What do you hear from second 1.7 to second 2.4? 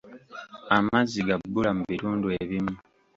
mu bitundu